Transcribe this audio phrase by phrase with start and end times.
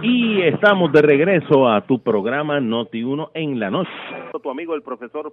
[0.00, 3.90] Y estamos de regreso a tu programa Noti1 en la noche.
[4.40, 5.32] Tu amigo el profesor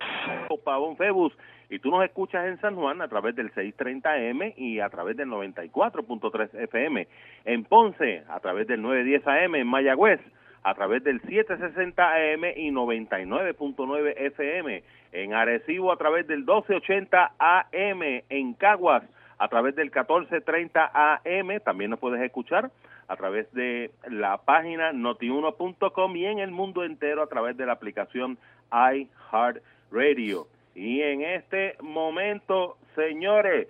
[0.64, 1.32] Pavón Febus
[1.70, 5.29] y tú nos escuchas en San Juan a través del 630M y a través del
[5.29, 7.07] 94.3 FM.
[7.46, 9.55] En Ponce a través del 910 AM.
[9.55, 10.20] En Mayagüez
[10.64, 14.84] a través del 760 AM y 99.9 FM.
[15.11, 18.02] En Arecibo a través del 1280 AM.
[18.29, 19.04] En Caguas
[19.38, 21.59] a través del 1430 AM.
[21.63, 22.71] También nos puedes escuchar
[23.08, 27.73] a través de la página notiuno.com y en el mundo entero a través de la
[27.73, 28.38] aplicación
[28.72, 30.48] iHeartRadio.
[30.73, 33.68] Y en este momento, señores,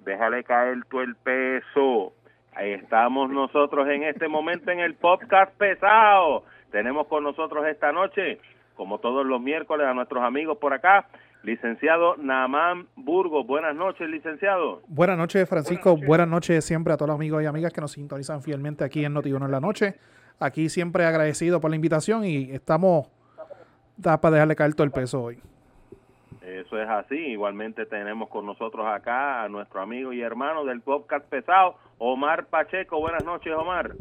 [0.00, 2.12] déjale caer todo el peso.
[2.54, 6.44] Ahí estamos nosotros en este momento en el podcast pesado.
[6.70, 8.38] Tenemos con nosotros esta noche,
[8.76, 11.06] como todos los miércoles, a nuestros amigos por acá,
[11.44, 14.80] Licenciado Namán Burgos, buenas noches, licenciado.
[14.88, 15.94] Buenas noches, Francisco.
[15.94, 16.64] Buenas noches.
[16.64, 19.52] siempre a todos los amigos y amigas que nos sintonizan fielmente aquí en Notiuno en
[19.52, 19.96] la noche.
[20.40, 23.10] Aquí siempre agradecido por la invitación y estamos
[24.02, 25.38] para dejarle caer todo el peso hoy.
[26.40, 27.16] Eso es así.
[27.16, 32.98] Igualmente tenemos con nosotros acá a nuestro amigo y hermano del podcast pesado, Omar Pacheco.
[33.00, 33.92] Buenas noches, Omar.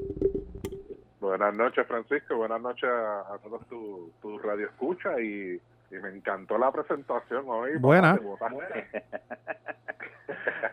[1.20, 2.38] Buenas noches, Francisco.
[2.38, 5.60] Buenas noches a, todos tus tu radio escucha y
[5.94, 7.78] y me encantó la presentación hoy.
[7.78, 8.20] Buena.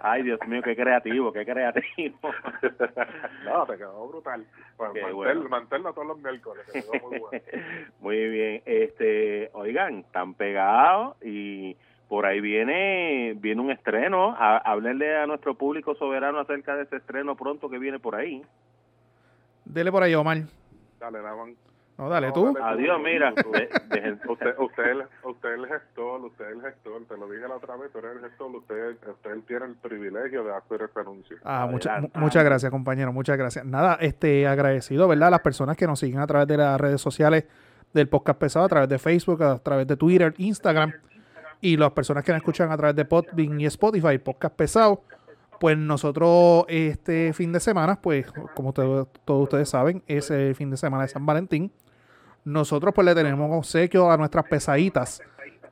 [0.01, 2.19] Ay, Dios mío, qué creativo, qué creativo.
[3.45, 4.47] no, te quedó brutal.
[4.77, 6.65] Pues manténlo todos los miércoles,
[7.03, 7.45] muy bueno.
[8.01, 8.63] Muy bien.
[8.65, 11.77] Este, oigan, están pegados y
[12.09, 14.35] por ahí viene viene un estreno.
[14.39, 18.43] Háblenle a nuestro público soberano acerca de ese estreno pronto que viene por ahí.
[19.65, 20.39] Dele por ahí, Omar.
[20.99, 21.19] Dale.
[22.01, 22.57] No, dale tú.
[22.63, 23.31] Adiós, mira.
[23.37, 23.69] usted,
[24.27, 27.05] usted, usted, es el gestor, usted es el gestor.
[27.07, 28.57] Te lo dije la otra vez, tú eres el gestor.
[28.57, 31.37] Usted, usted tiene el privilegio de hacer este anuncio.
[31.45, 31.69] Ah,
[32.15, 33.13] muchas gracias, compañero.
[33.13, 33.67] Muchas gracias.
[33.67, 35.29] Nada, este agradecido, ¿verdad?
[35.29, 37.47] A las personas que nos siguen a través de las redes sociales
[37.93, 40.95] del podcast pesado, a través de Facebook, a través de Twitter, Instagram.
[41.61, 45.03] Y las personas que nos escuchan a través de Podbean y Spotify, podcast pesado
[45.59, 48.25] pues nosotros este fin de semana, pues
[48.55, 51.71] como todos ustedes saben, es el fin de semana de San Valentín
[52.45, 55.21] nosotros pues le tenemos obsequio a nuestras pesaditas,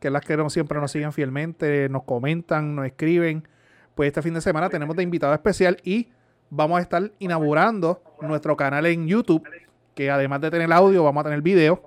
[0.00, 3.46] que es las que no, siempre nos siguen fielmente, nos comentan, nos escriben.
[3.94, 6.08] Pues este fin de semana tenemos de invitado especial y
[6.50, 9.42] vamos a estar inaugurando nuestro canal en YouTube,
[9.94, 11.82] que además de tener audio, vamos a tener video.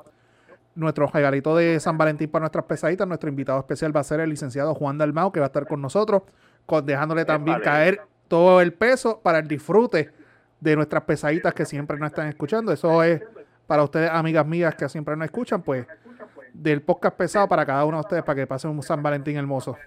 [0.74, 4.30] Nuestro regalito de San Valentín para nuestras pesaditas, nuestro invitado especial va a ser el
[4.30, 6.24] licenciado Juan Dalmao, que va a estar con nosotros,
[6.84, 10.12] dejándole también caer todo el peso para el disfrute
[10.62, 12.72] de nuestras pesaditas que siempre nos están escuchando.
[12.72, 13.22] Eso es
[13.68, 15.88] para ustedes, amigas mías que siempre nos escuchan, pues
[16.54, 19.78] del podcast pesado para cada uno de ustedes para que pasen un San Valentín hermoso.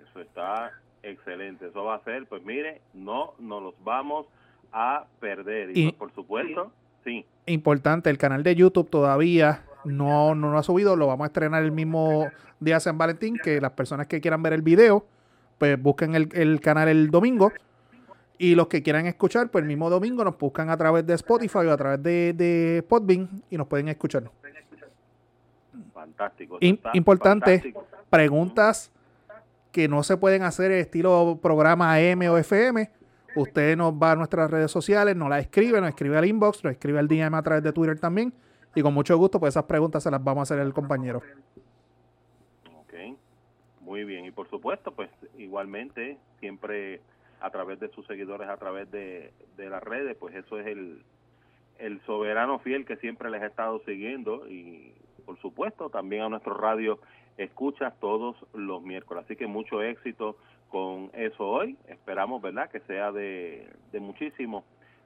[0.00, 0.72] Eso está
[1.02, 1.66] excelente.
[1.66, 4.26] Eso va a ser, pues mire, no nos los vamos
[4.72, 5.76] a perder.
[5.76, 6.72] Y, pues, por supuesto,
[7.04, 7.24] sí.
[7.46, 11.62] Importante, el canal de YouTube todavía no, no lo ha subido, lo vamos a estrenar
[11.62, 12.28] el mismo
[12.60, 15.04] día de San Valentín, que las personas que quieran ver el video,
[15.58, 17.52] pues busquen el, el canal el domingo
[18.42, 21.58] y los que quieran escuchar, pues el mismo domingo nos buscan a través de Spotify
[21.58, 24.24] o a través de, de Podbean y nos pueden escuchar.
[25.94, 26.58] Fantástico.
[26.60, 27.72] importante,
[28.10, 28.90] preguntas
[29.70, 32.90] que no se pueden hacer estilo programa AM o FM.
[33.36, 36.72] Usted nos va a nuestras redes sociales, nos la escribe, nos escribe al inbox, nos
[36.72, 38.34] escribe al DM a través de Twitter también.
[38.74, 41.22] Y con mucho gusto, pues esas preguntas se las vamos a hacer el compañero.
[42.74, 43.16] Ok,
[43.82, 44.24] muy bien.
[44.24, 47.00] Y por supuesto, pues igualmente, siempre
[47.42, 51.02] a través de sus seguidores, a través de, las redes, pues eso es el,
[51.78, 54.94] el soberano fiel que siempre les ha estado siguiendo y
[55.24, 56.98] por supuesto también a nuestro radio
[57.36, 59.24] escucha todos los miércoles.
[59.24, 60.36] Así que mucho éxito
[60.68, 61.76] con eso hoy.
[61.88, 64.64] Esperamos, ¿verdad?, que sea de, de muchísimo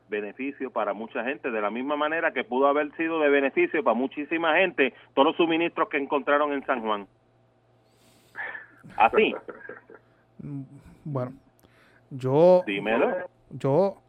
[0.09, 3.95] beneficio para mucha gente, de la misma manera que pudo haber sido de beneficio para
[3.95, 7.07] muchísima gente todos los suministros que encontraron en San Juan.
[8.97, 9.35] Así.
[11.09, 11.33] Bueno,
[12.11, 12.63] yo.
[12.67, 13.29] Dímelo.
[13.51, 14.01] Yo.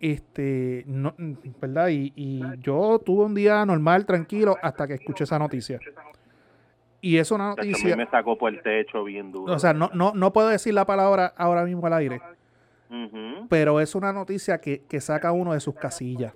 [0.00, 0.84] Este.
[0.86, 1.14] No,
[1.60, 1.88] ¿Verdad?
[1.90, 5.78] Y, yo tuve un día normal, tranquilo, hasta que escuché esa noticia.
[7.00, 7.96] Y es una noticia.
[7.96, 9.52] me sacó por el techo bien duro.
[9.52, 12.20] O sea, no, no, no puedo decir la palabra ahora mismo al aire.
[13.48, 16.34] Pero es una noticia que, que saca uno de sus casillas.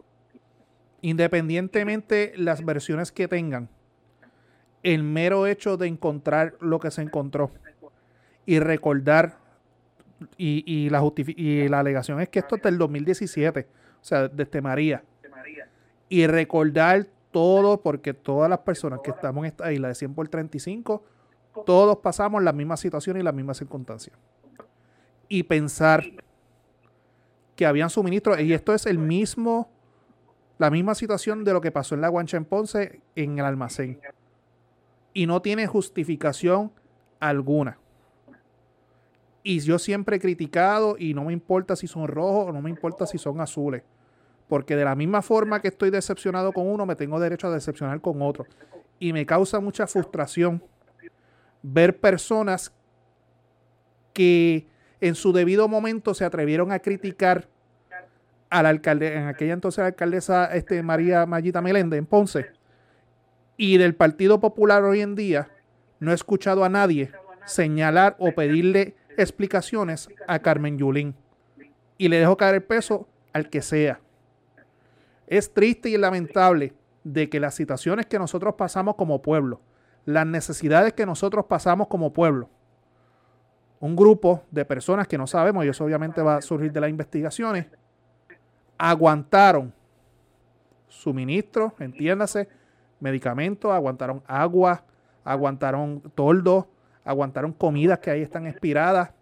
[1.03, 3.69] Independientemente las versiones que tengan,
[4.83, 7.51] el mero hecho de encontrar lo que se encontró
[8.47, 9.39] y recordar
[10.37, 13.67] y, la y la alegación es que esto es del 2017,
[14.01, 15.03] o sea, desde María.
[16.09, 20.29] Y recordar todo, porque todas las personas que estamos en esta isla de 100 por
[20.29, 21.03] 35,
[21.67, 24.17] todos pasamos la misma situación y las mismas circunstancias.
[25.29, 26.05] Y pensar
[27.57, 29.69] que habían suministros, y esto es el mismo,
[30.59, 34.01] la misma situación de lo que pasó en la guancha en Ponce en el almacén.
[35.13, 36.71] Y no tiene justificación
[37.19, 37.79] alguna.
[39.49, 42.69] Y yo siempre he criticado y no me importa si son rojos o no me
[42.69, 43.85] importa si son azules.
[44.49, 48.01] Porque de la misma forma que estoy decepcionado con uno, me tengo derecho a decepcionar
[48.01, 48.45] con otro.
[48.99, 50.61] Y me causa mucha frustración
[51.63, 52.73] ver personas
[54.13, 54.67] que
[55.01, 57.49] en su debido momento se atrevieron a criticar
[58.51, 62.47] a la alcalde, en aquella entonces la alcaldesa este, María Mayita Melende en Ponce,
[63.57, 65.51] y del Partido Popular hoy en día,
[66.01, 67.13] no he escuchado a nadie
[67.45, 71.15] señalar o pedirle explicaciones a Carmen Yulín.
[71.99, 74.01] Y le dejo caer el peso al que sea.
[75.27, 76.75] Es triste y lamentable
[77.05, 79.61] de que las situaciones que nosotros pasamos como pueblo,
[80.05, 82.49] las necesidades que nosotros pasamos como pueblo,
[83.81, 86.91] un grupo de personas que no sabemos, y eso obviamente va a surgir de las
[86.91, 87.67] investigaciones,
[88.79, 89.73] aguantaron
[90.89, 92.49] suministros, entiéndase,
[93.01, 94.85] medicamentos, aguantaron agua,
[95.25, 96.69] aguantaron toldo,
[97.07, 99.13] aguantaron comidas que ahí están expiradas.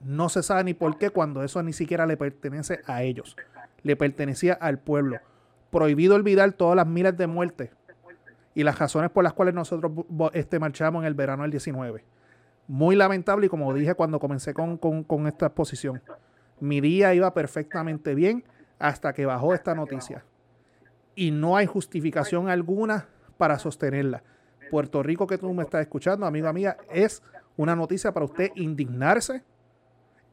[0.00, 3.36] No se sabe ni por qué cuando eso ni siquiera le pertenece a ellos,
[3.82, 5.18] le pertenecía al pueblo.
[5.70, 7.70] Prohibido olvidar todas las miles de muertes
[8.54, 9.92] y las razones por las cuales nosotros
[10.32, 12.02] este, marchamos en el verano del 19
[12.70, 14.78] muy lamentable y como dije cuando comencé con,
[15.26, 16.00] esta exposición,
[16.60, 18.44] mi día iba perfectamente bien
[18.78, 20.24] hasta que bajó esta noticia.
[21.16, 24.22] Y no hay justificación alguna para sostenerla.
[24.70, 27.22] Puerto Rico que tú me estás escuchando, amiga, es
[27.56, 29.42] una noticia para usted indignarse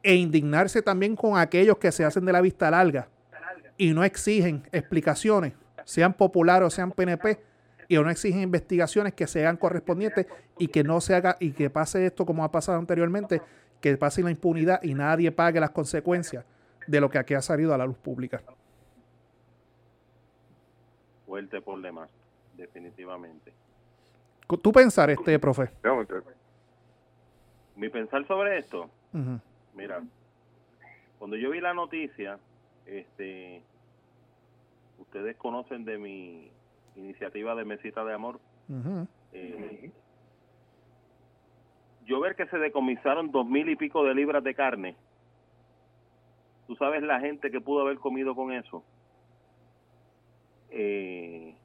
[0.03, 3.09] e indignarse también con aquellos que se hacen de la vista larga
[3.77, 5.53] y no exigen explicaciones,
[5.83, 7.39] sean populares o sean PNP,
[7.87, 12.05] y no exigen investigaciones que sean correspondientes y que no se haga y que pase
[12.05, 13.41] esto como ha pasado anteriormente,
[13.79, 16.45] que pase la impunidad y nadie pague las consecuencias
[16.85, 18.41] de lo que aquí ha salido a la luz pública.
[21.25, 22.09] Fuerte por demás,
[22.55, 23.53] definitivamente.
[24.47, 25.69] ¿Tú pensar, este profe?
[27.75, 28.89] Mi pensar sobre esto,
[29.75, 30.01] mira,
[31.19, 32.39] cuando yo vi la noticia,
[32.85, 33.61] este,
[34.99, 36.49] ustedes conocen de mi
[36.95, 38.39] iniciativa de Mesita de Amor.
[39.33, 39.91] Eh,
[42.05, 44.95] yo ver que se decomisaron dos mil y pico de libras de carne.
[46.67, 48.83] ¿Tú sabes la gente que pudo haber comido con eso?
[50.69, 51.55] Eh,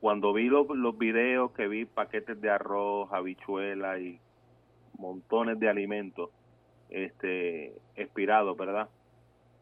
[0.00, 4.20] cuando vi los, los videos, que vi paquetes de arroz, habichuela y
[4.98, 6.30] montones de alimentos
[6.90, 8.88] este expirados, ¿verdad?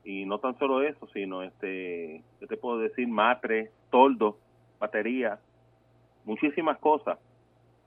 [0.06, 3.09] y no tan solo eso, sino este, ¿qué te puedo decir?
[3.09, 4.38] Matre, toldo,
[4.79, 5.41] batería,
[6.25, 7.19] muchísimas cosas.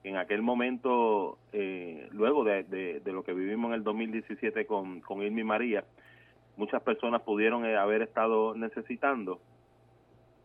[0.04, 5.22] En aquel momento, eh, luego de, de, lo que vivimos en el 2017 con, con
[5.24, 5.86] Irmi María,
[6.58, 9.40] muchas personas pudieron eh, haber estado necesitando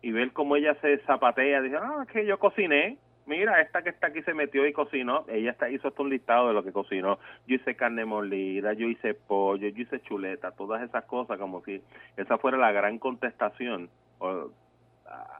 [0.04, 4.08] y ver cómo ella se zapatea, dice, ah, que yo cociné, mira, esta que está
[4.08, 7.18] aquí se metió y cocinó, ella está, hizo hasta un listado de lo que cocinó,
[7.46, 11.80] yo hice carne molida, yo hice pollo, yo hice chuleta, todas esas cosas, como si
[12.18, 13.88] esa fuera la gran contestación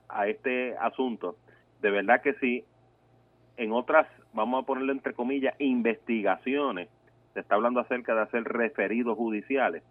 [0.09, 1.37] a, este asunto.
[1.83, 2.65] De verdad que sí,
[3.59, 6.89] en otras, vamos a ponerle entre comillas, investigaciones,
[7.35, 9.83] se está hablando acerca de hacer referidos judiciales.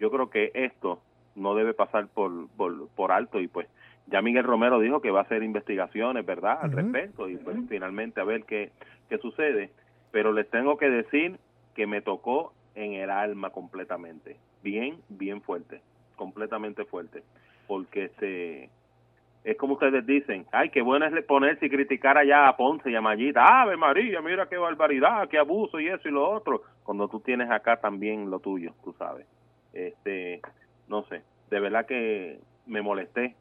[0.00, 1.02] Yo creo que esto
[1.38, 3.40] no debe pasar por, por, por alto.
[3.40, 3.68] Y pues
[4.06, 8.20] ya Miguel Romero dijo que va a hacer investigaciones, ¿verdad?, al respecto y pues finalmente
[8.20, 8.70] a ver qué,
[9.08, 9.70] qué sucede.
[10.10, 11.38] Pero les tengo que decir
[11.74, 15.80] que me tocó en el alma completamente, bien, bien fuerte,
[16.16, 17.22] completamente fuerte,
[17.66, 18.70] porque este
[19.44, 22.94] es como ustedes dicen, ay, qué bueno es ponerse y criticar allá a Ponce y
[22.94, 27.08] a Mayita, Ave María, mira qué barbaridad, qué abuso y eso y lo otro, cuando
[27.08, 29.26] tú tienes acá también lo tuyo, tú sabes.
[29.72, 30.40] Este,
[30.88, 33.34] no sé, de verdad que me molesté,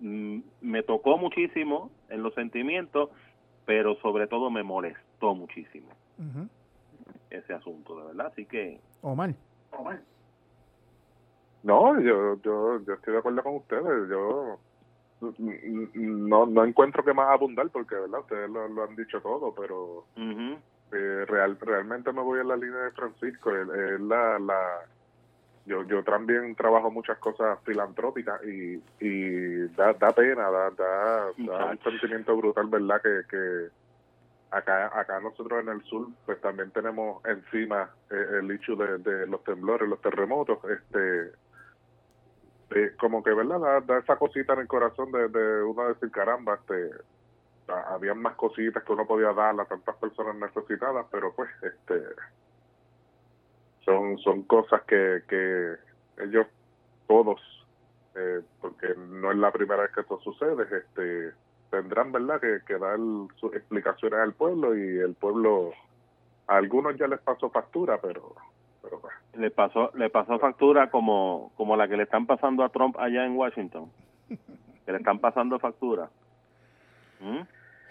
[0.00, 3.10] mm, me tocó muchísimo en los sentimientos,
[3.64, 5.88] pero sobre todo me molestó muchísimo
[7.30, 8.26] ese asunto, de verdad.
[8.28, 8.80] Así que...
[9.72, 10.00] Omar.
[11.62, 14.08] No, yo, yo, yo estoy de acuerdo con ustedes.
[14.08, 14.58] Yo
[15.98, 18.20] no, no encuentro que más abundar porque, ¿verdad?
[18.20, 22.90] Ustedes lo, han dicho todo, pero eh, real, realmente me voy en la línea de
[22.92, 23.50] Francisco.
[23.50, 24.86] Es la, la,
[25.66, 31.78] yo, yo también trabajo muchas cosas filantrópicas y, y da, da pena, da, da, un
[31.82, 33.02] sentimiento brutal, ¿verdad?
[33.02, 33.68] Que, que
[34.50, 39.42] acá acá nosotros en el sur pues también tenemos encima eh, el hecho de, los
[39.42, 41.32] temblores, los terremotos, este
[42.98, 43.82] como que, ¿verdad?
[43.82, 46.90] Da, esa cosita en el corazón de, de uno decir, caramba, este
[47.88, 52.02] había más cositas que uno podía dar a tantas personas necesitadas, pero pues este
[53.86, 55.76] son, son cosas que, que
[56.18, 56.46] ellos
[57.06, 57.40] todos,
[58.16, 61.32] eh, porque no es la primera vez que esto sucede, este
[61.70, 62.98] tendrán verdad que, que dar
[63.36, 65.72] sus explicaciones al pueblo y el pueblo
[66.46, 68.36] a algunos ya les pasó factura pero
[68.80, 69.00] pero
[69.34, 73.26] le pasó le pasó factura como como la que le están pasando a Trump allá
[73.26, 73.90] en Washington.
[74.28, 76.08] Que le están pasando factura.
[77.18, 77.40] ¿Mm?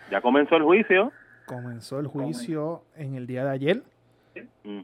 [0.10, 1.12] ya comenzó el juicio.
[1.46, 3.84] Comenzó el juicio en el día de ayer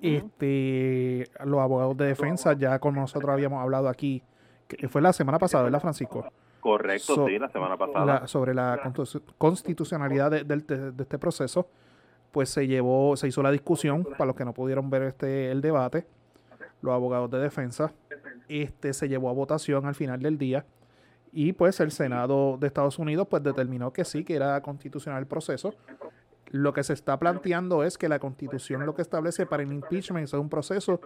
[0.01, 4.23] este los abogados de defensa ya como nosotros habíamos hablado aquí
[4.67, 6.25] que fue la semana pasada verdad Francisco
[6.61, 8.27] Correcto, sí, la semana pasada.
[8.27, 8.79] sobre la
[9.37, 11.67] constitucionalidad de, este proceso,
[12.31, 15.61] pues se llevó, se hizo la discusión, para los que no pudieron ver este el
[15.61, 16.05] debate,
[16.81, 17.91] los abogados de defensa,
[18.47, 20.65] este se llevó a votación al final del día
[21.33, 25.27] y pues el Senado de Estados Unidos pues determinó que sí, que era constitucional el
[25.27, 25.73] proceso.
[26.51, 30.25] Lo que se está planteando es que la constitución lo que establece para el impeachment
[30.25, 30.99] es un proceso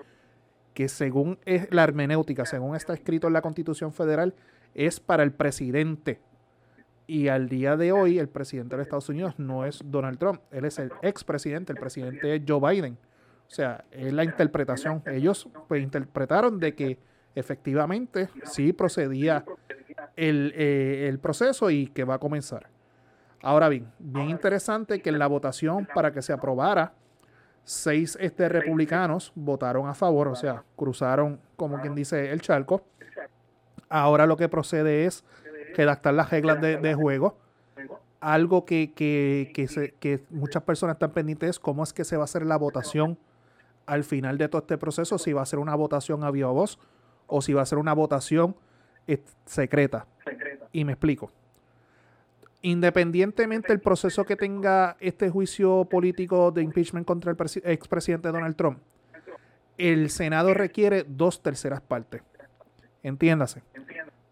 [0.73, 4.33] que según es la hermenéutica, según está escrito en la constitución federal,
[4.73, 6.19] es para el presidente.
[7.05, 10.41] Y al día de hoy, el presidente de los Estados Unidos no es Donald Trump,
[10.51, 12.97] él es el expresidente, el presidente es Joe Biden.
[13.47, 15.03] O sea, es la interpretación.
[15.05, 16.97] Ellos pues, interpretaron de que
[17.35, 19.45] efectivamente sí procedía
[20.15, 22.74] el, eh, el proceso y que va a comenzar.
[23.45, 26.93] Ahora bien, bien interesante que en la votación para que se aprobara,
[27.63, 32.83] seis este, republicanos votaron a favor, o sea, cruzaron, como quien dice, el charco
[33.87, 35.23] Ahora lo que procede es
[35.75, 37.37] redactar las reglas de, juego.
[38.19, 39.51] Algo que, que,
[39.99, 43.15] que, muchas personas están pendientes es cómo es que se va a hacer la votación
[43.85, 46.79] al final de todo este proceso, si va a ser una votación a viva voz
[47.27, 48.55] o si va a ser una votación
[49.05, 50.07] eh, secreta.
[50.71, 51.31] Y me explico.
[52.65, 58.79] Independientemente del proceso que tenga este juicio político de impeachment contra el expresidente Donald Trump,
[59.77, 62.23] el Senado requiere dos terceras partes.
[63.03, 63.61] Entiéndase.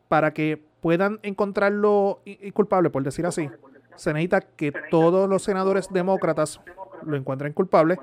[0.07, 2.21] Para que puedan encontrarlo
[2.55, 3.51] culpable, por decir así,
[3.97, 6.59] se necesita que todos los senadores demócratas
[7.05, 7.99] lo encuentren culpable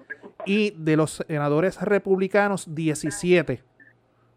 [0.46, 3.64] y de los senadores republicanos, 17.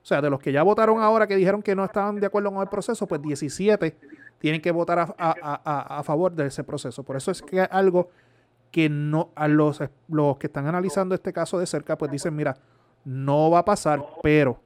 [0.01, 2.51] O sea, de los que ya votaron ahora que dijeron que no estaban de acuerdo
[2.51, 3.95] con el proceso, pues 17
[4.43, 7.01] tienen que votar a, a favor de ese proceso.
[7.03, 8.09] Por eso es que algo
[8.73, 12.57] que no a los, los que están analizando este caso de cerca, pues dicen, mira,
[13.05, 14.59] no va a pasar, pero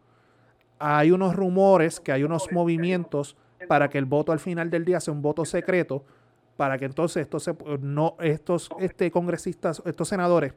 [0.79, 3.35] hay unos rumores, que hay unos movimientos
[3.67, 6.03] para que el voto al final del día sea un voto secreto,
[6.55, 10.53] para que entonces estos, no, estos este, congresistas, estos senadores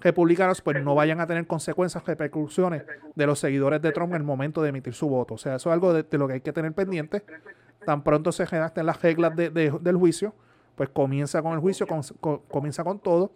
[0.00, 2.84] republicanos, pues no vayan a tener consecuencias, repercusiones
[3.14, 5.34] de los seguidores de Trump en el momento de emitir su voto.
[5.34, 7.22] O sea, eso es algo de, lo que hay que tener pendiente.
[7.88, 10.34] Tan pronto se redacten las reglas del juicio,
[10.74, 11.86] pues comienza con el juicio,
[12.46, 13.32] comienza con todo.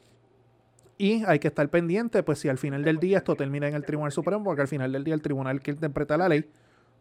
[0.99, 3.87] Y hay que estar pendiente, pues si al final del día esto termina en el
[3.87, 6.45] Tribunal Supremo, porque al final del día el tribunal que interpreta la ley,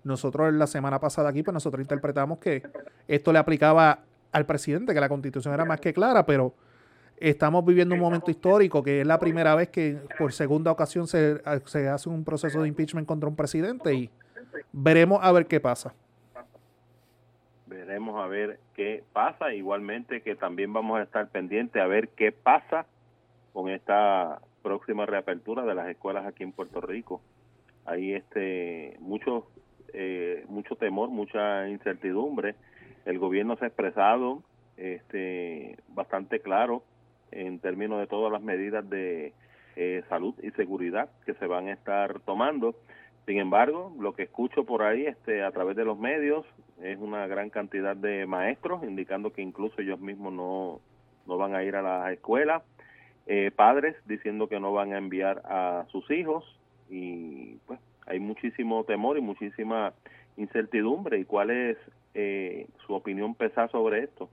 [0.06, 2.64] nosotros la semana pasada aquí, pues nosotros interpretamos que
[3.10, 4.00] esto le aplicaba
[4.32, 6.54] al presidente, que la constitución era más que clara, pero
[7.18, 11.42] estamos viviendo un momento histórico que es la primera vez que por segunda ocasión se,
[11.66, 14.10] se hace un proceso de impeachment contra un presidente y
[14.72, 15.94] veremos a ver qué pasa
[17.72, 19.54] veremos a ver qué pasa.
[19.54, 22.86] Igualmente que también vamos a estar pendientes a ver qué pasa
[23.54, 27.22] con esta próxima reapertura de las escuelas aquí en Puerto Rico.
[27.86, 29.48] Hay este mucho
[29.94, 32.56] eh, mucho temor, mucha incertidumbre.
[33.06, 34.44] El gobierno se ha expresado
[34.78, 36.84] este bastante claro
[37.32, 39.34] en términos de todas las medidas de
[39.78, 42.76] eh, salud y seguridad que se van a estar tomando.
[43.26, 46.46] Sin embargo, lo que escucho por ahí este a través de los medios
[46.82, 50.80] es una gran cantidad de maestros indicando que incluso ellos mismos no
[51.28, 52.64] no van a ir a las escuelas
[53.28, 56.44] eh, padres diciendo que no van a enviar a sus hijos
[56.90, 59.94] y pues hay muchísimo temor y muchísima
[60.38, 61.20] incertidumbre.
[61.20, 61.78] ¿Y cuál es
[62.14, 64.30] eh, su opinión pesada sobre esto?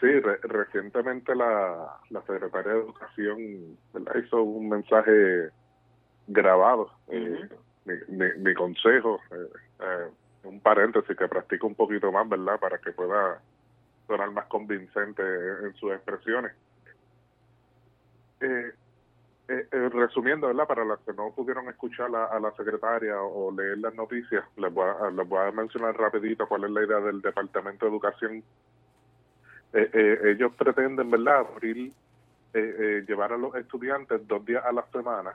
[0.00, 0.08] Sí,
[0.42, 3.78] recientemente la, la Secretaría de Educación
[4.24, 5.50] hizo un mensaje
[6.26, 6.90] grabado.
[7.08, 7.48] Eh,
[8.08, 9.20] mi, consejo,
[10.44, 12.58] un paréntesis que practique un poquito más, ¿verdad?
[12.58, 13.40] Para que pueda
[14.06, 16.52] sonar más convincente en sus expresiones.
[18.40, 18.72] Eh,
[19.48, 20.66] eh, eh, resumiendo, ¿verdad?
[20.66, 24.88] Para las que no pudieron escuchar a, la secretaria o leer las noticias, les voy,
[24.88, 28.42] a, les voy a mencionar rapidito cuál es la idea del Departamento de Educación.
[29.72, 31.92] Eh, ellos pretenden, ¿verdad?, abrir,
[33.06, 35.34] llevar a los estudiantes dos días a la semana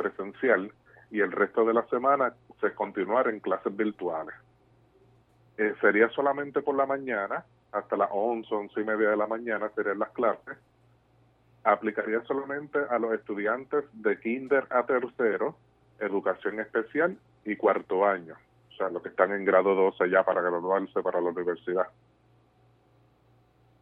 [0.00, 0.72] presencial
[1.10, 4.34] y el resto de la semana se continuar en clases virtuales.
[5.80, 9.98] sería solamente por la mañana, hasta las 11, 11 y media de la mañana serían
[9.98, 10.56] las clases
[11.64, 15.56] aplicaría solamente a los estudiantes de kinder a tercero,
[15.98, 18.34] educación especial y cuarto año,
[18.70, 21.88] o sea, los que están en grado 12 ya para graduarse para la universidad.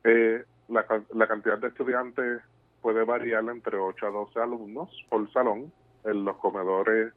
[0.05, 0.85] Eh, la,
[1.15, 2.43] la cantidad de estudiantes
[2.83, 5.73] puede variar entre 8 a 12 alumnos por salón.
[6.05, 7.13] Los comedores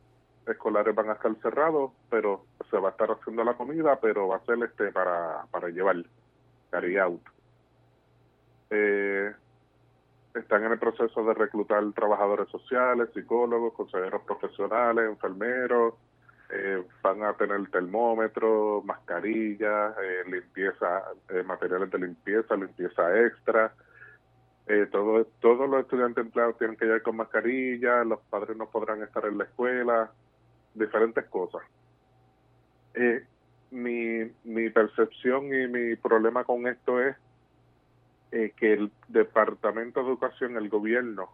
[0.48, 4.38] escolares van a estar cerrados, pero se va a estar haciendo la comida, pero va
[4.38, 5.98] a ser este para, para llevar,
[6.70, 7.22] carry out.
[8.70, 9.34] Eh,
[10.34, 15.94] están en el proceso de reclutar trabajadores sociales, psicólogos, consejeros profesionales, enfermeros,
[16.54, 23.74] eh, van a tener termómetros, mascarillas, eh, limpieza, eh, materiales de limpieza, limpieza extra.
[24.68, 29.02] Eh, todo, todos los estudiantes empleados tienen que ir con mascarilla, los padres no podrán
[29.04, 30.12] estar en la escuela,
[30.74, 31.62] diferentes cosas.
[32.94, 33.26] Eh,
[33.72, 37.16] mi, mi percepción y mi problema con esto es
[38.32, 41.30] eh, que el Departamento de Educación, el gobierno,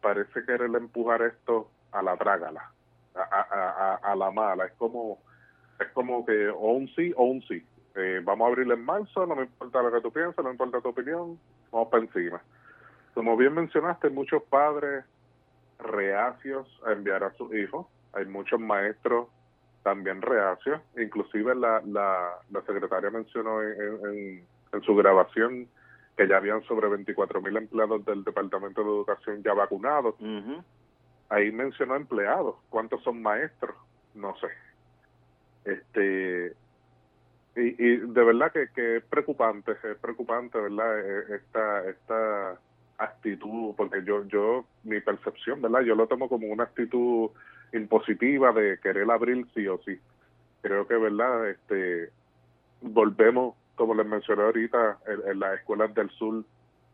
[0.00, 2.70] parece querer empujar esto a la trágala,
[3.14, 4.66] a, a, a, la mala.
[4.66, 5.18] Es como,
[5.80, 7.64] es como que o un sí o un sí.
[7.96, 10.80] Eh, vamos a abrir en marzo, no me importa lo que tú piensas, no importa
[10.80, 11.38] tu opinión,
[11.70, 12.42] vamos para encima.
[13.14, 15.04] Como bien mencionaste, muchos padres
[15.78, 19.28] reacios a enviar a sus hijos, hay muchos maestros
[19.82, 25.68] también reacios, inclusive la, la, la secretaria mencionó en, en su grabación
[26.16, 30.14] que ya habían sobre 24 mil empleados del Departamento de Educación ya vacunados.
[31.28, 32.56] Ahí mencionó empleados.
[32.70, 33.76] ¿Cuántos son maestros?
[34.14, 34.48] No sé.
[35.64, 36.54] Este
[37.56, 41.00] y, y de verdad que, que es preocupante, es preocupante, ¿verdad?
[41.00, 42.60] E, esta esta
[42.98, 45.80] actitud, porque yo yo mi percepción, ¿verdad?
[45.82, 47.30] Yo lo tomo como una actitud
[47.72, 49.98] impositiva de querer abrir sí o sí.
[50.62, 51.48] Creo que, ¿verdad?
[51.50, 52.10] Este
[52.80, 56.44] volvemos como les mencioné ahorita, en, las escuelas del sur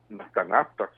[0.08, 0.90] no están aptas.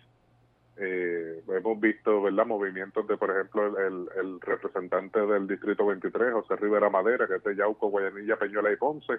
[0.76, 6.56] Eh, hemos visto verdad movimientos de por ejemplo el, el, representante del distrito 23 José
[6.56, 9.18] Rivera Madera que es de Yauco Guayanilla Peñuela y Ponce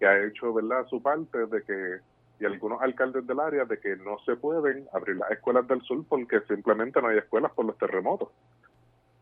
[0.00, 2.00] que ha hecho verdad su parte de que
[2.40, 6.04] y algunos alcaldes del área de que no se pueden abrir las escuelas del sur
[6.08, 8.30] porque simplemente no hay escuelas por los terremotos.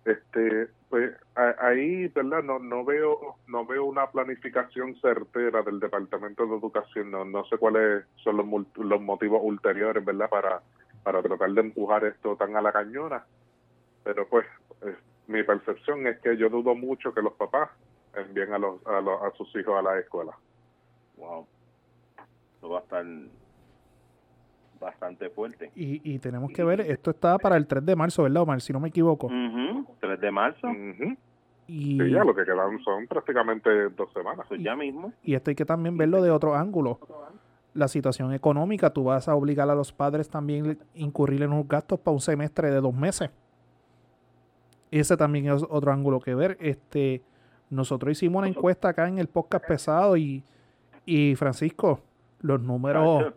[0.04, 6.56] Este pues ahí verdad no no veo no veo una planificación certera del departamento de
[6.56, 7.10] educación.
[7.10, 10.62] No no sé cuáles son los, los motivos ulteriores verdad para
[11.02, 13.26] para tratar de empujar esto tan a la cañona.
[14.04, 14.46] Pero pues
[15.26, 17.68] mi percepción es que yo dudo mucho que los papás
[18.14, 20.32] envíen a los a, los, a sus hijos a la escuela
[21.16, 21.46] wow
[22.58, 23.04] eso va a estar
[24.80, 25.70] bastante fuerte.
[25.74, 28.60] Y, y tenemos que ver, esto está para el 3 de marzo, ¿verdad, Omar?
[28.60, 29.28] Si no me equivoco.
[30.00, 30.68] 3 de marzo.
[31.66, 34.46] Y sí, ya lo que quedan son prácticamente dos semanas.
[34.48, 35.12] Pues ya mismo.
[35.22, 36.98] Y esto hay que también verlo de otro ángulo.
[37.74, 41.68] La situación económica, tú vas a obligar a los padres también a incurrir en unos
[41.68, 43.30] gastos para un semestre de dos meses.
[44.90, 46.56] Ese también es otro ángulo que ver.
[46.60, 47.22] Este,
[47.68, 50.42] nosotros hicimos una encuesta acá en el podcast pesado y,
[51.04, 52.00] y Francisco,
[52.40, 53.34] los números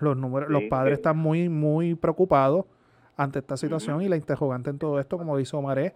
[0.00, 2.66] los números, los padres están muy, muy preocupados
[3.16, 5.92] ante esta situación y la interrogante en todo esto, como dice Omar, es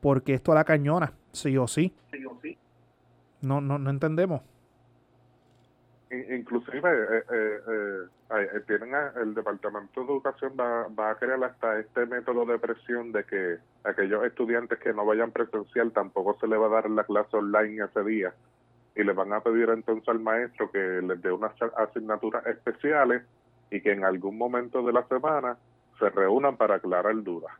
[0.00, 1.94] porque esto a la cañona, sí o sí.
[2.12, 2.56] Sí o sí.
[3.40, 4.42] No, no, no entendemos.
[6.10, 7.58] Inclusive eh, eh,
[8.30, 13.10] eh, tienen el departamento de educación va, va a crear hasta este método de presión
[13.10, 17.04] de que aquellos estudiantes que no vayan presencial tampoco se le va a dar la
[17.04, 18.32] clase online ese día
[18.96, 23.22] y le van a pedir entonces al maestro que les dé unas asignaturas especiales
[23.70, 25.58] y que en algún momento de la semana
[25.98, 27.52] se reúnan para aclarar dudas.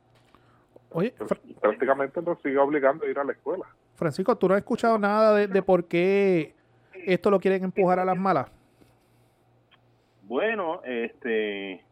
[0.91, 1.13] Oye,
[1.61, 3.67] prácticamente nos sigue obligando a ir a la escuela.
[3.97, 6.55] Francisco, ¿tú no has escuchado nada de, por qué
[6.95, 8.51] esto lo quieren empujar a las malas?
[10.23, 11.83] Bueno, este,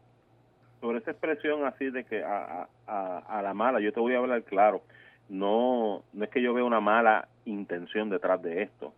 [0.81, 4.43] sobre esa expresión así de que a, a, la mala, yo te voy a hablar
[4.43, 4.81] claro.
[5.29, 8.93] No, no es que yo vea una mala intención detrás de esto.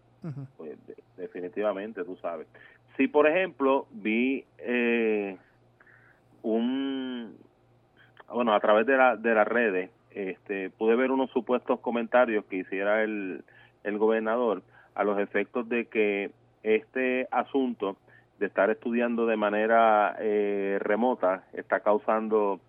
[0.57, 0.77] Pues,
[1.17, 2.47] definitivamente, tú sabes.
[2.95, 5.37] Si, por ejemplo, vi eh,
[6.41, 7.35] un,
[8.33, 12.57] bueno, a través de, la, de las redes, este, pude ver unos supuestos comentarios que
[12.57, 13.43] hiciera el,
[13.83, 14.63] el gobernador
[14.95, 16.31] a los efectos de que
[16.63, 17.97] este asunto
[18.39, 22.59] de estar estudiando de manera eh, remota está causando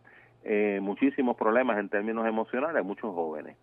[0.44, 3.56] eh, muchísimos problemas en términos emocionales a muchos jóvenes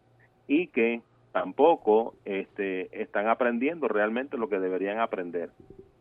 [0.47, 1.01] y que
[1.35, 5.49] tampoco este, están aprendiendo realmente lo que deberían aprender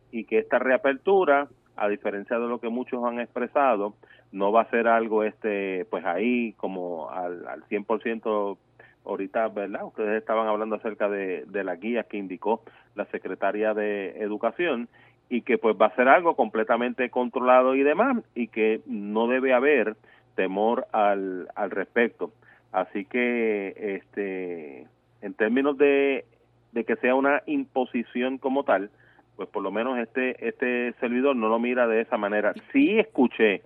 [0.09, 3.95] y que esta reapertura, a diferencia de lo que muchos han expresado,
[4.31, 8.57] no va a ser algo este pues ahí como al, al 100%
[9.03, 9.83] ahorita, ¿verdad?
[9.83, 12.61] Ustedes estaban hablando acerca de, de las guías que indicó
[12.95, 14.87] la secretaria de Educación
[15.27, 19.53] y que pues va a ser algo completamente controlado y demás y que no debe
[19.53, 19.97] haber
[20.35, 22.31] temor al, al respecto.
[22.71, 24.87] Así que, este,
[25.25, 26.25] en términos de,
[26.71, 28.91] de que sea una imposición como tal,
[29.35, 32.53] pues por lo menos este, este servidor no lo mira de esa manera.
[32.71, 33.63] Sí escuché,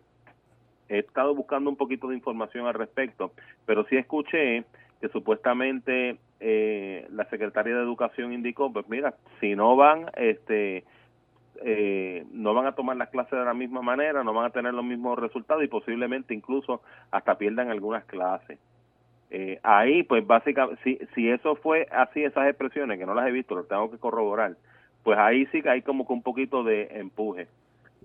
[0.87, 3.33] he estado buscando un poquito de información al respecto,
[3.65, 4.63] pero sí escuché
[5.01, 10.85] que supuestamente eh, la secretaria de educación indicó, pues mira, si no van, este,
[11.65, 14.73] eh, no van a tomar las clases de la misma manera, no van a tener
[14.73, 18.59] los mismos resultados y posiblemente incluso hasta pierdan algunas clases.
[19.31, 23.31] Eh, ahí, pues básicamente, si, si eso fue así, esas expresiones, que no las he
[23.31, 24.55] visto, lo tengo que corroborar,
[25.03, 27.47] pues ahí sí que hay como que un poquito de empuje.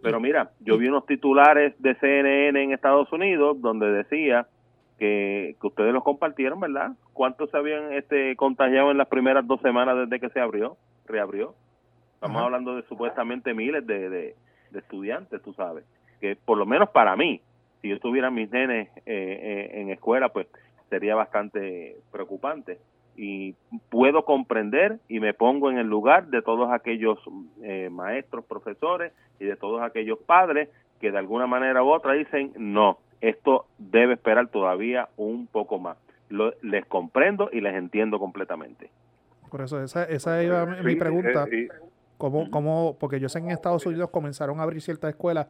[0.03, 4.47] Pero mira, yo vi unos titulares de CNN en Estados Unidos donde decía
[4.99, 6.93] que, que ustedes los compartieron, ¿verdad?
[7.15, 11.55] ¿Cuántos se habían este, contagiado en las primeras dos semanas desde que se abrió, reabrió?
[12.17, 14.35] Estamos hablando de supuestamente miles de, de,
[14.75, 15.85] estudiantes, tú sabes.
[16.21, 17.41] Que por lo menos para mí,
[17.81, 20.49] si yo tuviera mis nenes eh, eh, en escuela, pues
[20.91, 22.79] sería bastante preocupante
[23.17, 23.55] y
[23.91, 27.19] puedo comprender y me pongo en el lugar de todos aquellos
[27.63, 30.69] eh, maestros, profesores y de todos aquellos padres
[31.01, 35.97] que de alguna manera u otra dicen no, esto debe esperar todavía un poco más.
[36.63, 38.91] les comprendo y les entiendo completamente.
[39.51, 41.47] Por eso, esa, esa era mi pregunta.
[41.51, 41.69] Eh,
[42.19, 45.47] ¿Cómo, cómo, porque yo sé que en Estados Unidos comenzaron a abrir ciertas escuelas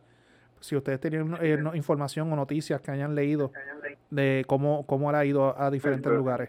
[0.64, 3.52] si ustedes tienen eh, información o noticias que hayan leído
[4.10, 6.48] de cómo, cómo ha ido a diferentes lugares.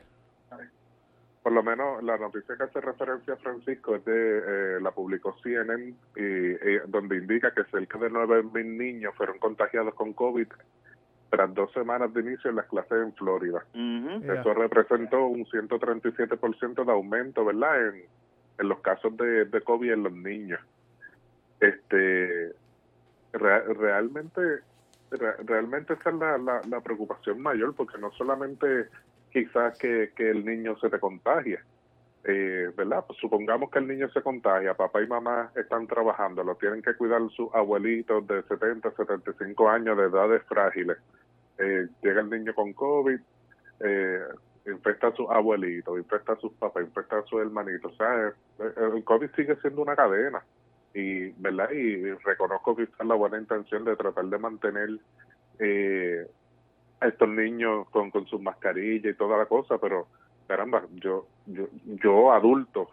[1.43, 5.35] Por lo menos la noticia que hace referencia a Francisco es de, eh, la publicó
[5.43, 10.47] CNN, y, donde indica que cerca de 9.000 niños fueron contagiados con COVID
[11.29, 13.65] tras dos semanas de inicio en las clases en Florida.
[13.73, 18.03] Eso representó un 137% de aumento, ¿verdad?, en,
[18.59, 20.61] en los casos de, de COVID en los niños.
[21.59, 22.53] Este,
[23.37, 24.41] realmente
[25.45, 28.87] realmente esa es la, la, preocupación mayor porque no solamente
[29.31, 31.59] quizás que, que el niño se te contagie
[32.27, 33.05] eh, ¿verdad?
[33.05, 36.95] Pues supongamos que el niño se contagia, papá y mamá están trabajando, lo tienen que
[36.95, 40.97] cuidar sus abuelitos de 70, 75 años de edades frágiles.
[41.59, 43.19] Eh, llega el niño con COVID,
[43.81, 44.19] eh,
[44.65, 47.93] infecta a sus abuelitos, infecta a sus papás, infecta a sus hermanitos.
[47.93, 48.33] O sea,
[48.95, 50.43] el COVID sigue siendo una cadena
[50.95, 54.89] y verdad y reconozco quizás la buena intención de tratar de mantener
[55.59, 56.25] eh,
[57.01, 60.07] a estos niños con, con sus mascarillas y toda la cosa pero
[60.47, 62.89] caramba yo yo yo adulto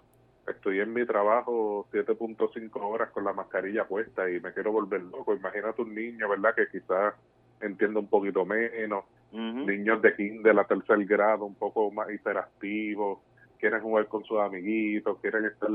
[0.46, 5.34] estoy en mi trabajo 7.5 horas con la mascarilla puesta y me quiero volver loco.
[5.34, 7.14] Imagínate un niño verdad que quizás
[7.60, 13.20] entienda un poquito menos niños de kinder a tercer grado un poco más hiperactivos
[13.58, 15.70] quieren jugar con sus amiguitos quieren estar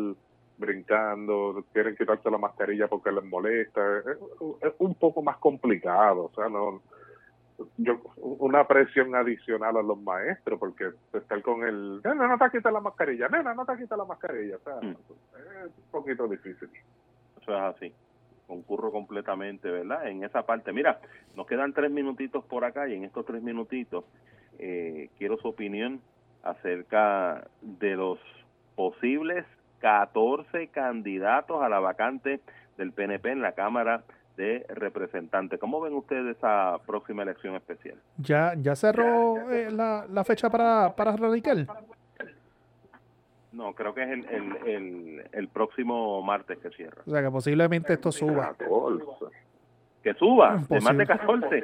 [0.58, 6.50] brincando, quieren quitarse la mascarilla porque les molesta, es, un poco más complicado, o sea,
[6.50, 6.82] no
[7.78, 12.72] yo una presión adicional a los maestros porque estar con el nena no te quitas
[12.72, 14.92] la mascarilla, nena no te quitas la mascarilla, o sea, mm.
[14.92, 16.70] es un poquito difícil.
[17.42, 17.94] Eso es así
[18.48, 20.08] concurro completamente, ¿verdad?
[20.08, 20.72] En esa parte.
[20.72, 21.00] Mira,
[21.36, 24.06] nos quedan tres minutitos por acá y en estos tres minutitos
[24.58, 26.02] eh, quiero su opinión
[26.42, 28.20] acerca de los
[28.76, 29.46] posibles
[29.80, 32.40] 14 candidatos a la vacante
[32.78, 34.04] del PNP en la Cámara
[34.38, 35.60] de Representantes.
[35.60, 37.98] ¿Cómo ven ustedes esa próxima elección especial?
[38.18, 41.68] ¿Ya, ya cerró eh, la, la, fecha para, para Radical?
[43.52, 44.26] No, creo que es el,
[44.68, 47.02] el, el, próximo martes que cierra.
[47.08, 48.56] O sea, que posiblemente esto suba.
[50.04, 51.64] Que suba, de más de 14.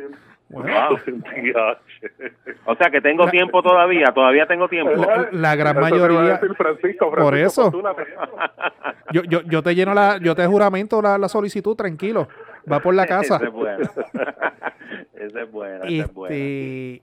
[2.66, 4.92] o sea que tengo tiempo todavía, todavía tengo tiempo.
[5.32, 6.39] La, gran mayoría.
[7.00, 7.72] por eso.
[9.12, 12.28] yo, yo, yo te lleno la, yo te juramento la, la solicitud, tranquilo.
[12.72, 13.38] Va por la casa.
[13.38, 13.84] Ese es bueno.
[15.13, 15.86] Ese es bueno.
[15.86, 17.02] Este,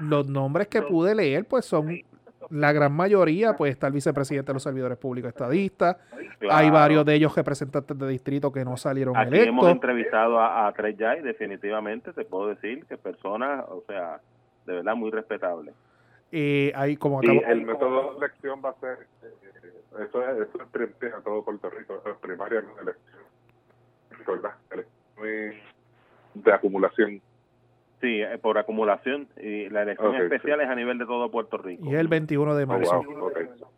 [0.00, 2.00] los nombres que pude leer, pues son
[2.50, 5.96] la gran mayoría, pues está el vicepresidente de los servidores públicos estadistas.
[6.50, 9.48] Hay varios de ellos representantes de distrito que no salieron Aquí electos.
[9.48, 14.20] hemos entrevistado a, a tres ya y definitivamente te puedo decir que personas, o sea,
[14.66, 15.74] de verdad muy respetables.
[16.30, 20.58] Y hay como y el método de elección va a ser, eh, eso es, eso
[21.02, 23.18] es a todo Puerto Rico, es primaria no elección,
[26.34, 27.20] de acumulación
[28.00, 29.28] Sí, eh, por acumulación.
[29.40, 31.84] Y la elección especial es a nivel de todo Puerto Rico.
[31.90, 33.02] Y el 21 de marzo.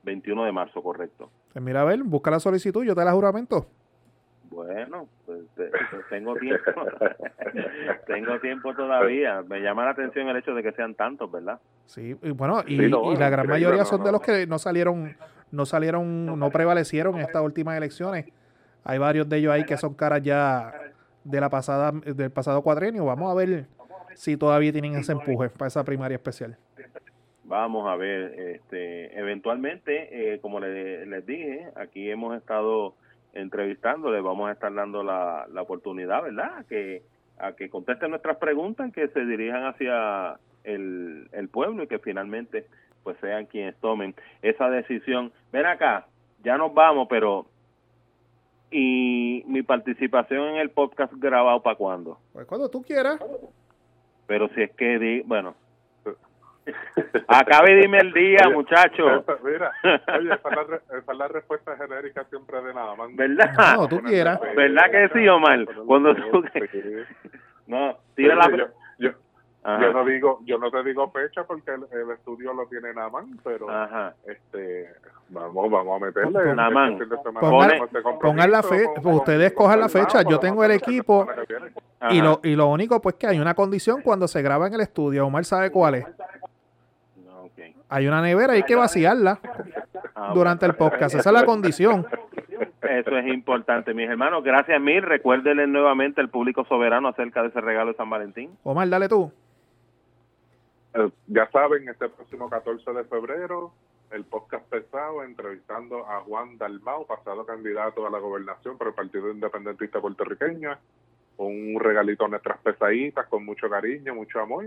[0.02, 1.30] 21 de marzo, correcto.
[1.52, 3.66] Pues mira, a ver, busca la solicitud, yo te la juramento.
[4.50, 5.42] Bueno, pues,
[6.10, 6.64] tengo tiempo.
[8.06, 9.42] tengo tiempo todavía.
[9.48, 11.60] Me llama la atención el hecho de que sean tantos, ¿verdad?
[11.86, 15.16] Sí, y bueno, y, la gran mayoría son de los que no salieron,
[15.50, 18.26] no salieron, no prevalecieron en estas últimas elecciones.
[18.84, 20.72] Hay varios de ellos ahí que son caras ya
[21.22, 23.04] de la pasada, del pasado cuadrenio.
[23.04, 23.66] Vamos a ver
[24.14, 26.56] si todavía tienen ese empuje para esa primaria especial.
[27.44, 32.94] Vamos a ver, este, eventualmente, eh, como les, dije, aquí hemos estado
[33.32, 36.64] entrevistándoles, vamos a estar dando la, la oportunidad, ¿verdad?
[36.66, 37.02] Que,
[37.38, 42.66] a que contesten nuestras preguntas, que se dirijan hacia el, el pueblo y que finalmente
[43.02, 45.32] pues sean quienes tomen esa decisión.
[45.52, 46.06] Ven acá,
[46.44, 47.46] ya nos vamos, pero
[48.70, 52.18] ¿y mi participación en el podcast grabado para cuándo?
[52.32, 53.20] Pues cuando tú quieras.
[54.30, 55.56] Pero si es que, di, bueno,
[57.26, 59.24] Acabe dime el día, muchacho.
[59.42, 59.72] Mira,
[60.16, 63.08] oye, esa es, la, respuesta genérica siempre de nada más.
[63.16, 63.76] ¿Verdad?
[63.76, 64.38] No, tú quieras.
[64.54, 65.66] ¿Verdad que sí, Omar?
[65.84, 66.44] Cuando tú...
[67.66, 68.56] No, tira la...
[68.56, 68.66] Yo,
[69.00, 69.10] yo,
[69.64, 73.66] no digo, yo no te digo fecha porque el, estudio lo tiene nada más, pero
[74.26, 74.88] este
[75.28, 76.54] vamos, vamos a meterle.
[76.54, 76.92] Nada más.
[78.20, 81.26] Pongan, la fecha, ustedes cojan la fecha, yo tengo el equipo
[82.10, 84.80] y lo, y lo único pues que hay una condición cuando se graba en el
[84.80, 86.06] estudio, Omar sabe cuál es.
[87.92, 89.40] Hay una nevera, hay que vaciarla
[90.14, 91.16] ah, durante el podcast.
[91.16, 92.06] Esa es la condición.
[92.82, 94.44] Eso es importante, mis hermanos.
[94.44, 95.02] Gracias mil.
[95.02, 98.50] Recuérdenle nuevamente al público soberano acerca de ese regalo de San Valentín.
[98.62, 99.32] Omar, dale tú.
[100.94, 103.72] Eh, ya saben, este próximo 14 de febrero,
[104.10, 109.30] el podcast pesado entrevistando a Juan Dalmau, pasado candidato a la gobernación por el Partido
[109.30, 110.76] Independentista Puertorriqueño.
[111.36, 114.66] Un regalito a nuestras pesaditas con mucho cariño, mucho amor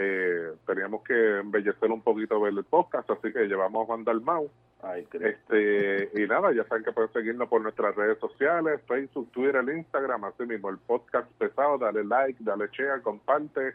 [0.00, 4.48] eh, teníamos que embellecer un poquito el podcast, así que llevamos a Juan Dalmau.
[5.12, 10.22] este, y nada, ya saben que pueden seguirnos por nuestras redes sociales, Facebook, Twitter, Instagram,
[10.24, 13.74] así mismo, el podcast pesado, dale like, dale share, comparte.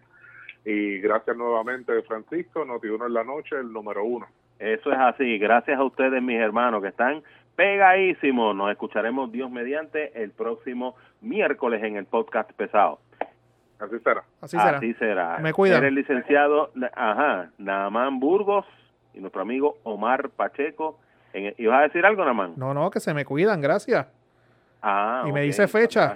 [0.65, 4.27] Y gracias nuevamente, Francisco, Noti Uno en la Noche, el número uno.
[4.59, 7.21] Eso es así, gracias a ustedes, mis hermanos, que están
[7.55, 8.55] pegadísimos.
[8.55, 12.99] Nos escucharemos Dios mediante el próximo miércoles en el podcast pesado.
[13.79, 14.23] Así será.
[14.39, 14.77] Así será.
[14.77, 15.37] Así será.
[15.39, 15.83] Me cuidan.
[15.83, 18.65] el licenciado, ajá, Namán Burgos
[19.13, 20.99] y nuestro amigo Omar Pacheco.
[21.33, 22.53] En, ¿Ibas a decir algo, Namán?
[22.55, 24.07] No, no, que se me cuidan, gracias.
[24.81, 26.15] Ah, y me dice fecha.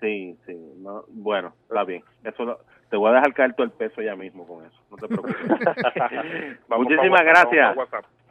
[0.00, 0.56] Sí, sí.
[0.78, 2.04] No, bueno, está bien.
[2.22, 4.76] Eso te voy a dejar caer todo el peso ya mismo con eso.
[4.90, 5.36] No te preocupes.
[6.68, 7.76] Muchísimas gracias.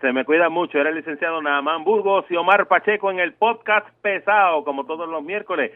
[0.01, 0.79] Se me cuida mucho.
[0.79, 5.23] Era el licenciado Naamán Burgos y Omar Pacheco en el podcast pesado, como todos los
[5.23, 5.71] miércoles.